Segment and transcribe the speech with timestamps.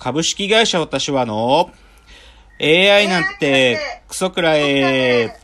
[0.00, 1.70] 株式会社私はの
[2.58, 5.38] AI なんてクソくらえ。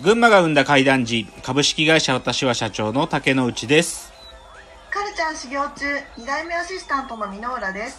[0.00, 4.12] 群馬が生んだ怪談時、株式会社私は社長の竹之内です。
[4.90, 5.84] カルちゃん修行中
[6.16, 7.98] 2代目アシスタントの箕浦です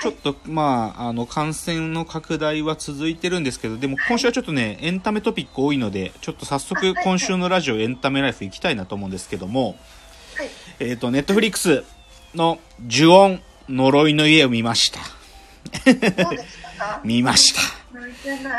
[0.00, 9.76] ちょっと、まあ、あの、感染の拡大は続いてるんですけど、でも今週はちょっとね、エンタメトピック多いので、ちょっと早速今週のラジオエンタメライフ行きたいなと思うんですけども、
[10.36, 10.48] はい。
[10.80, 11.84] えっ、と、ネットフリックス
[12.34, 15.00] の呪音、呪いの家を見ました。
[17.04, 17.60] 見ました。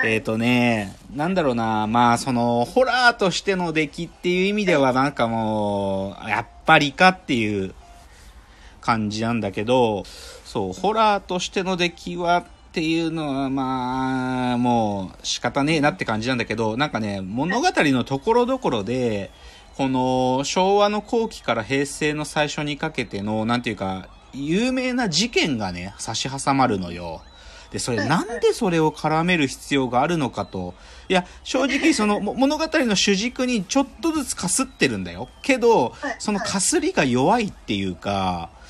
[0.06, 7.76] えっ、とね、なんだろうな、まあ、その、ホラーとしての出来っていう意味では、なんかもう、やっぱりかっていう
[8.86, 10.04] 感じなんだけど、
[10.46, 19.32] そう、ホラーとしての出来はっていうのは、まあ、もう仕方ねえなって感じなんだけど、なんかね、物語のところどころで、
[19.76, 27.22] この昭和の後期から平成の最初にかけての、なんていうか、有名な事件がね、差し挟まるのよ。
[27.72, 30.76] で、それなんでそれを絡める必要があるのかと。
[31.10, 35.28] いや、正直そのも物語の主軸にちょっとずつかすってるんだよ。
[35.42, 38.65] けどはい、そのかすりが弱いっていうか、うん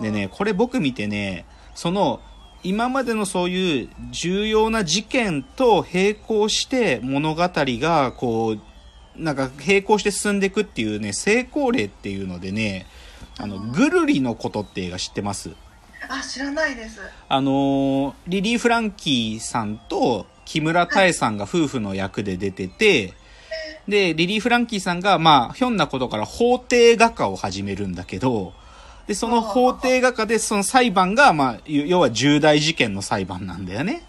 [0.00, 2.20] でね、これ僕見てね、その、
[2.64, 8.60] 今までのそういう重要な事件と並行して物語がこう、
[9.16, 12.86] なんか並行して進んでいくっていうね、成功例っていうのでね、
[13.38, 15.50] あの、ぐるりのことって映画知ってます？
[16.08, 17.00] あ知らないです。
[17.28, 23.14] あのーリリー・フランキーさんと木村多江さんが夫婦の役で出てて、
[23.88, 28.52] で、リリー・フランキーさんが、まあ、ひょんなことから法廷画家を始めるんだけど、
[29.06, 34.02] で、その法廷画家で、その裁判が、まあ、要は重大事件の裁判なんだよね。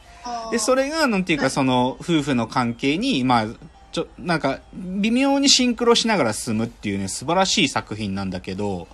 [0.52, 3.46] で、それれが、なんていうか、 その、夫婦の関係に、まあ、
[3.92, 8.88] ちょ、なんか、微妙にシンクロしながら進むっていうね、素晴らしい作品なんだけど、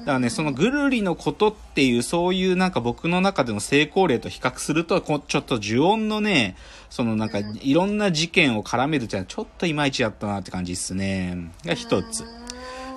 [0.00, 6.56] だからね、そのぐるりのことっていう、そういうなんか僕の中での成功例と比較すると、こうちょっと呪音のね、
[6.90, 11.50] そのなんかいろんな事件を絡めるっていうのはちょっといまいちやったなって感じですね。
[11.64, 12.24] が一つ。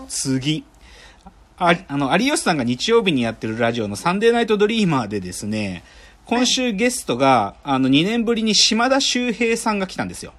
[0.09, 0.65] 次。
[1.59, 5.83] ああの、有吉さんが日曜日にやってるラジオのサンデーナイトドリーマーでですね、
[6.25, 10.33] 今週ゲストが、あの、2年ぶりに島田秀平さんが来たんですよ。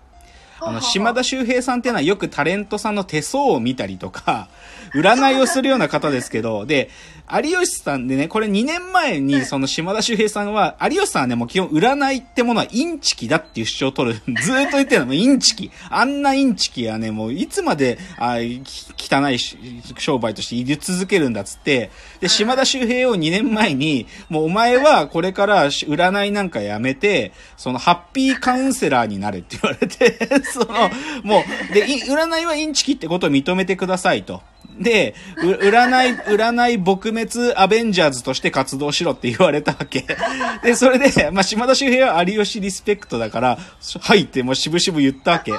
[0.61, 4.49] あの、島田秀平さんっていうのはよくタレントさんの手相を見たりとか、
[4.95, 6.91] 占いをするような方ですけど、で、
[7.31, 14.21] 有吉さんでね、これ2年前にその島田秀平さんは、有吉さんはね、もう基本占いってものはインチキだっていう主張を取る。
[14.43, 15.71] ずーっと言ってるの、もうインチキ。
[15.91, 19.59] あんなインチキはね、もういつまで、あき汚いし
[19.99, 21.91] 商売として入れ続けるんだっつって、
[22.21, 30.19] で、島田秀平を2年前に、もうお前はこれから占いなんかやめて、そのハッピーカウンセラーになれって言われて、
[30.51, 30.91] その、
[31.23, 34.43] もう、で、い占いはインチキってことを認めてくださいと。
[34.79, 40.05] で、う占い、占い撲滅アベンジャーズとして活動しろって言われたわけ。
[40.63, 43.59] で、それで、まあ、島田秀平は有吉リスペクトだから、
[44.01, 45.53] はいってもう渋々言ったわけ。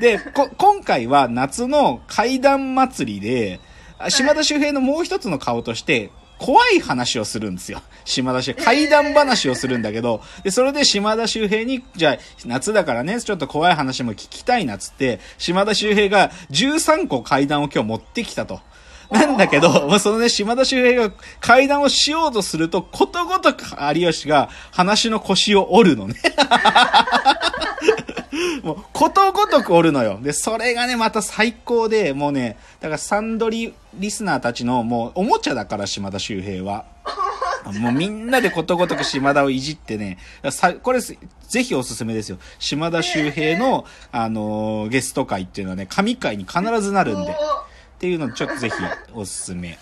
[0.00, 3.60] で、こ、今回は夏の怪談祭りで、
[3.98, 7.82] あ島田秀平のもう一つの顔として、怖い話をするんですよ。
[8.04, 8.64] 島田秀平。
[8.64, 18.60] 怪談話をするんだけど、で、それで島田秀平に、じゃあ、夏だからね、ちょっと怖い話も聞きたいなっつって、島田秀平が13個怪談を今日持ってきたと。
[19.10, 23.62] なんだけど、まあそのね、島田秀平が階段をしようとすると、ことごとく
[23.94, 26.14] 有吉が話の腰を折るのね。
[28.62, 30.18] もう、ことごとく折るのよ。
[30.20, 36.84] で、それがね、また最高で、もうね、だからサンドリリスナーたちの、もう、おもちゃだから、島田秀平は。
[37.72, 40.18] もうみんなでことごとく島田をいじってね、
[40.50, 41.16] さこれぜ
[41.48, 42.38] ひおすすめですよ。
[42.60, 47.36] 島田秀平の、あのーゲスト会っていうのはね、神会に必ずなるんで。
[47.96, 48.74] っていうのをちょっとぜひ
[49.14, 49.78] おすすめ。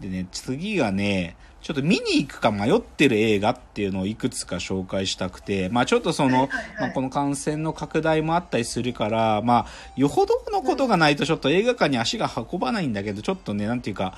[0.00, 9.66] でね、次がね、ちょっと見に行くか迷ってる映画っていうのをいくつか紹介したくて、まあちょっとその、はいはいはいまあこの感染の拡大もあったりするから、まあ
[9.96, 14.16] よほどのことがないとちょっと映画館に足が運ばないんだけど、ちょっとね、なんていうか、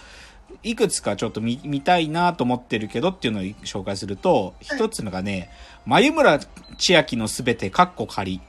[0.62, 5.50] いくつかちょっと見見たいなと思ってるけどっていうのを紹介すると、一つのがね、
[5.86, 6.40] 眉村
[6.76, 8.40] 千秋のすべて、かっこ仮。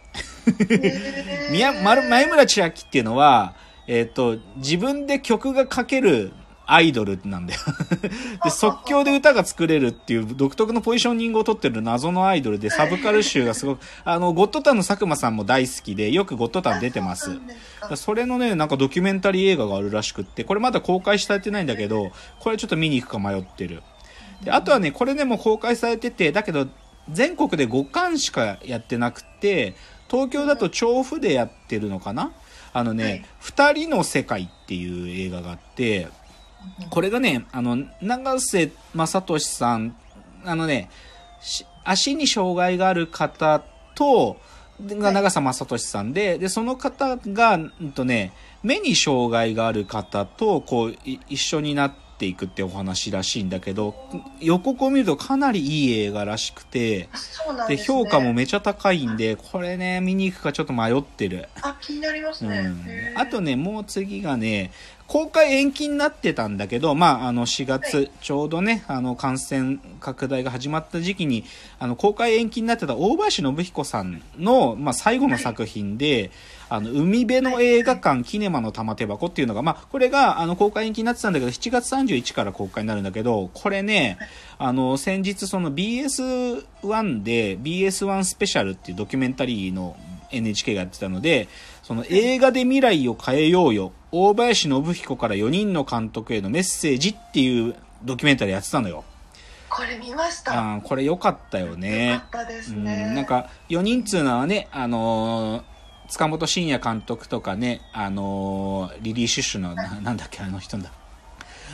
[1.52, 3.54] 宮、まる前村千秋っていうのは、
[3.92, 6.32] えっ、と、自分で曲が書ける
[6.68, 7.60] アイドルなんだよ。
[8.46, 17.40] で、即興で歌が作れるっていう独特のポジショニングを取ってる謎のアイドルで、サブカル集がすごく、あの、ゴッドタンの佐久間さんも大好きで、よくゴッドタン出てます。
[17.96, 23.82] それのね、なんかドキュメンタリー映画があるらしくって、これまだ公開されてないんだけど、これちょっと見に行くか迷ってる。
[24.44, 26.68] で、あとはね、これね、もう公開されてて、だけど、
[27.10, 29.74] 全国で5巻しかやってなくて、
[30.08, 32.32] 東京だと調布でやってるのかな？
[32.74, 32.98] あのはい。
[32.98, 36.08] ね、二人の世界っていう映画があって、
[36.90, 39.96] これがね、あの、長瀬正俊さん、
[40.44, 40.90] あのね、
[41.42, 43.64] し足に障害がある方
[43.96, 44.38] と、
[44.82, 45.14] がはい。
[45.14, 48.34] 長瀬正俊さんで、で、その方が、うんとね、
[48.64, 53.96] 目に障害がある方と、こう、い一緒になっていくってお話らしいんだけど、
[54.40, 57.10] 予告を見るとかなりいい映画らしくて、
[57.68, 61.50] で、ね、評価もめちゃ高いんで、これね、見に行くかちょっと迷ってる。
[61.62, 63.20] あ気になりますね、うん。
[63.20, 64.72] あとね、もう次がね、
[65.10, 68.12] 公開延期になってたんだけど、まあ、あの、4月、はい。
[68.22, 71.46] ちょうどね、あの、感染拡大が始まった時期に、
[71.80, 76.30] あの、公開延期になってた大林信彦さんの、まあ、最後の作品で、
[76.70, 84.20] あの、海辺の映画館、キネマの玉手箱っていうのが、まあ、これが、あの、公開延期になってたんだけど、7月31から公開になるんだけど、これね、
[84.60, 89.98] あの、先日その BS1 で、BS1 スペシャルっていうドキュメンタリーの
[90.30, 91.48] NHK がやってたので、
[91.82, 99.04] その映画で未来を変えようよ、大林信彦から4人の監督へのメッセージっていうドキュメンタリーやってたのよ。
[99.70, 100.76] これ見ました。
[100.76, 102.14] あーこれ良かったよね。
[102.14, 102.20] よ。
[102.20, 105.64] かったですうん、ねなんか4人っつうのはね、あのー
[106.10, 110.92] 塚本慎也監督とかね、あのーリリー・シュッシュのななんだっけあの人だ。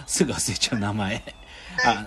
[0.05, 1.23] すぐ忘れちゃう名前。
[1.83, 2.05] 大あ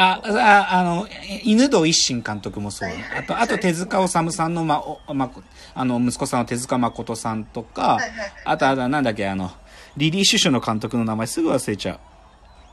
[0.00, 1.08] あああの
[1.42, 2.90] 犬堂一心監督もそう。
[3.16, 5.28] あとあと手塚治虫さんの,、まおま、
[5.74, 7.98] あの息子さんの手塚誠さんとか、
[8.44, 9.50] あとあとなんだっけあの
[9.96, 11.98] リリー・シュッシュの監督の名前すぐ忘れちゃう。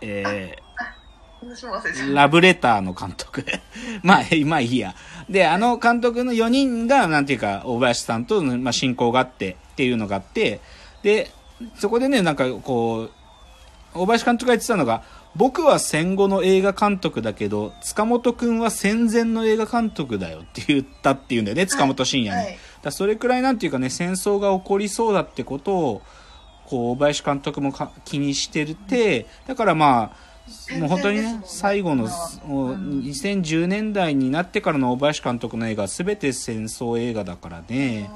[0.01, 0.65] えー
[2.13, 3.45] ラブレターの監督。
[4.01, 4.95] まあ、えまあいいや。
[5.29, 10.59] で、あの監督の4人が、なんていうか、大林さんと、まあ、親交があってっていうのがあって、
[11.03, 11.29] で、
[11.75, 13.11] そこでね、なんかこう、
[13.93, 15.03] 大林監督が言ってたのが、
[15.35, 22.45] 僕は戦後の映画監督だけど、塚本くんは戦前の映画監督だよって言ったっていうんだよね、塚本慎也に。
[22.45, 22.57] はい。
[22.81, 26.01] だそれくらいなんていうかね、戦争が起こりそうだってことを、
[26.67, 30.35] こう、大林監督もか気にしてるて、だからまあ、
[30.77, 38.11] もう本当にね最後の今もううん2010年代になってからの大林監督の映画は全て戦争映画だからね。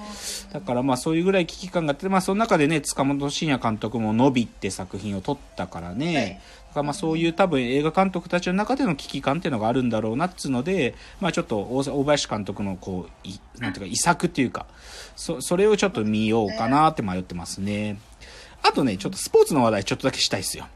[0.54, 6.42] だからまあそういうぐらい危機感があって、まあ、その中でね塚本慎也監督も「のび」って作品を撮ったからね、
[6.74, 14.66] かまあそういう多分映画監督たちの中での危機感っていうのがあるんだろうなっつうので、まあ、ちょっと大大林監督のこういなんていうか遺作っていうか
[15.16, 18.00] そそれをちょっと見ようかなって迷ってますね。
[18.62, 20.68] あとねちょっとスポーツの話題ちょっとだけしたいっすよ。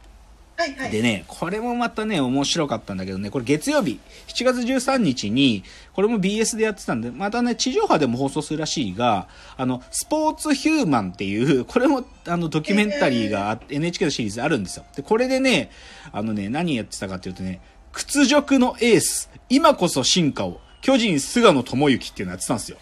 [0.63, 5.63] はいはいでね、これもまたね、面白かったんだけどね、これ月曜日、7月13日に、
[5.94, 9.27] これも BS でやってたんで、またね、地上波でも放送するらしいが、
[9.57, 14.86] あの、スポーツヒューマンっていう、 これも、あの、ドキュメンタリーがあ、NHK のシリーズあるんですよ。
[14.95, 15.69] で、これでね、
[16.13, 17.60] あのね、何やってたかっていうとね、
[17.92, 22.77] 屈辱のエース、今こそ進化を、巨人菅野智之っていうのやってたんですよ。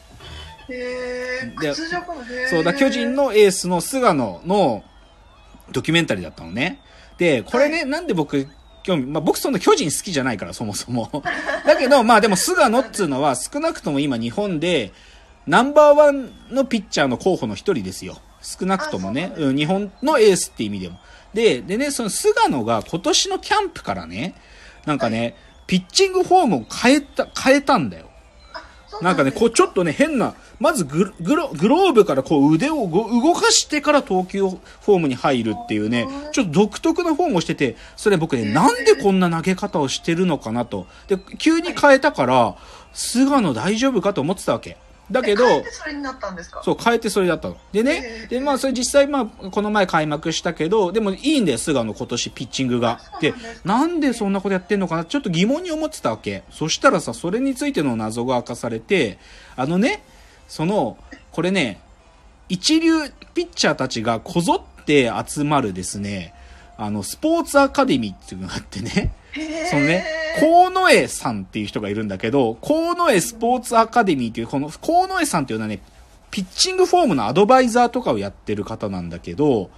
[0.69, 4.83] へーで屈辱のへーそうだ、巨人のエースの菅野の
[5.71, 6.79] ドキュメンタリーだったのね。
[7.21, 8.47] で、これね、なんで僕、
[8.81, 11.07] 興味、まあ僕そんな巨人好きじゃないから、そもそも。
[11.67, 14.91] だけど、まあでも菅野っつうのは少なくとも今日本で
[15.45, 18.17] ナンバーワンのピッチャーの候補の一人ですよ。
[18.41, 20.97] 少なくともねうなん、日本のエースって意味でも。
[21.31, 24.33] で、でね、その菅野が今年のキャンプからね、
[24.87, 25.35] なんかね、
[25.67, 28.09] ピッチングフォームを変えた、変えたんだよ。
[29.01, 40.87] なんかね、こうちょっとね、変な、まずグローブからこう腕をご動かしてから投球フォームに入るっていうね、ちょっと独特なフォームをしてて、それ僕ね、なんでこんな投げ方をしてるのかなと。
[41.07, 42.55] で、急に変えたから、
[42.93, 44.77] 菅野大丈夫かと思ってたわけ。
[45.11, 46.61] だけど、変えてそれになったんですか？
[46.63, 47.57] そう、変えてそれだったの。
[47.71, 47.91] でね
[48.23, 52.99] へ、ーで、まあ、それ実際、まあ、この前開幕したけど、でもいいんだよ、菅野今年ピッチングが。
[53.19, 53.33] で
[53.65, 55.05] なんでそんなことやってんのかな？
[55.05, 56.43] ちょっと疑問に思ってたわけ。
[56.51, 59.17] そしたらさ、それについての謎が明かされて、
[59.55, 60.03] あのね、
[60.47, 60.97] その、
[61.31, 61.79] これね、
[62.49, 66.33] 一流ピッチャーたちがこぞって集まるですね、
[66.77, 70.05] あの、スポーツアカデミーっていうのがあってね、へーそのね、
[70.39, 75.81] 河野江さんっていう人がいるんだけど、河野江スポーツアカデミーっていう、この河野江さんっていうのはね、
[76.29, 79.69] ピッチングフォームのアドバイザーとかをやってる方なんだけど、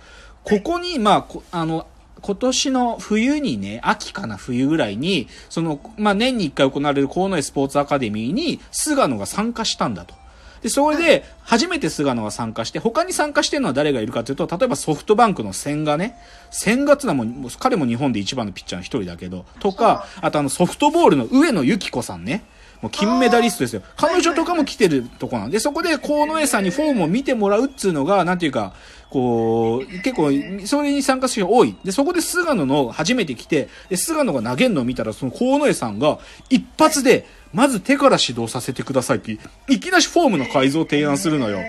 [0.43, 1.87] ここに、まあ、あの、
[2.21, 10.15] 今年の冬にね、秋かな冬ぐらいに、その、まあ、年に一回行われる河野江スポーツアカデミーに、菅野が参加したんだと。
[10.63, 16.17] で、それで、初めて菅野が参加して、他に参加してるのは誰がいるかというと、例えばソフトバンクの千賀ね。
[16.51, 22.45] 千賀ってのはもう、彼も日本で一番のピッチャーの一人だけど、とか、あとあのソフトボールの上野由岐子さんね。
[22.83, 23.81] もう金メダリストですよ。
[23.95, 28.73] 彼女とかも来てるとこなんで、そこで河野江さんにフォームを見てもらうっつうのが、なんていうか、
[29.09, 30.31] こう、結構、
[30.67, 31.77] それに参加する人多い。
[31.85, 39.37] で、そこで菅野の初めて来て、で、菅野が投げるのを見たら、その河野江さんが一発で、まず手から指導させてくださいって、
[39.69, 41.59] いきなしフォームの改造を提案するのよ。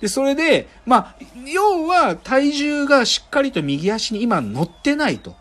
[0.00, 1.16] で、それで、まあ、
[1.52, 5.36] 要は体重がしっかりと右足に今乗ってないと。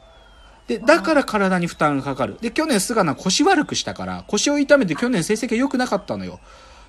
[0.67, 2.37] で、だから体に負担がかかる。
[2.41, 6.39] で、去年菅野は腰悪くしたから、腰を痛めて去年成績が良くなかったのよ。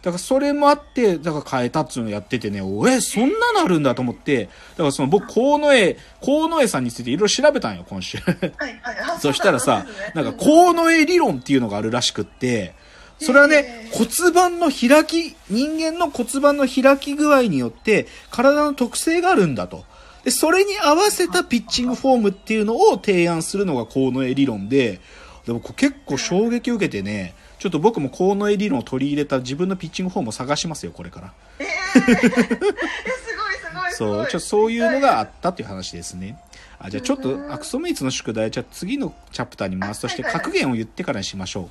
[0.02, 8.18] だからそれもあって、だから変えたっていうのをやっててね、おえ、そんなのあるんだと思って、だからその僕、河野江、河野江さんについていろいろ調べたんよ、今週。
[8.18, 8.80] はいはい。
[9.16, 12.74] あそしたらさ、なんか、う河野江理論っていうのがあるらしくって、
[13.18, 19.84] それはね骨盤の開き、人間の骨盤の開き具合によって、体の特性があるんだと。
[20.26, 24.98] で、それに合わせたピッチングフォームっていうのを提案するのが河野江理論で、
[25.46, 31.32] でも結構衝撃を受けてね、ちょっと僕も河野江理論を取り入れた自分のピッチングフォームを探しますよ、これから。
[31.60, 31.66] えー、
[32.00, 33.92] えすごいすごいすごい。
[33.92, 36.36] そう、ちょそういうのがあったっていう話ですね。
[36.80, 41.70] あ、じゃあちょっと、アクソメイツの宿題、じゃあ次のチャプターに回すとして、格言を言ってからにしましょ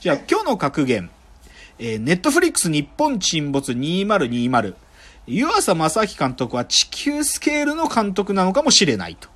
[0.00, 1.08] じゃあ今日の格言、
[1.78, 4.74] えー、ネットフリックス日本沈没2020。
[5.26, 9.28] 湯浅正明監督は地球スケールの監督なのかもしれないと。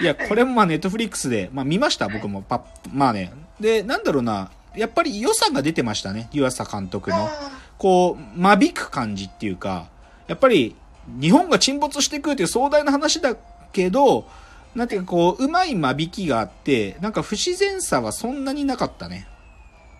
[0.00, 2.60] いや、これもまあネットフリックスで、まあ見ました、僕もパッ、
[2.92, 3.32] まあね。
[3.58, 7.16] で、なんだろうな、やっぱり良さが出てましたね、湯浅監督の。
[7.26, 9.88] あこう、間引く感じっていうか、
[10.26, 10.76] やっぱり、
[11.20, 13.36] 日本が沈没してくるっていう壮大な話だ
[13.72, 14.26] けど、
[14.74, 19.26] なんていうかこう、うまい間引きがあって、なんか不自然さはそんなになかったね。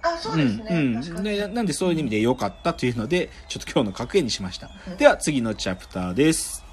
[0.02, 0.66] ーあ、そうですね。
[0.70, 4.70] うん、なんでそういう意味で良かったというので、ちょっと今日の格言にしました。
[4.98, 6.69] では次のチャプターです。